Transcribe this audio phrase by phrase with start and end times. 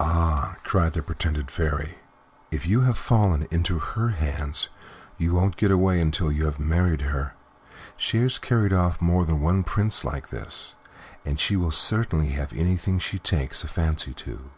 [0.00, 1.98] "Ah!" cried the pretended Fairy,
[2.50, 4.68] "if you have fallen into her hands,
[5.18, 7.34] you won't get away until you have married her.
[7.96, 10.74] She has carried off more than one Prince like this,
[11.24, 14.50] and she will certainly have anything she takes a fancy to."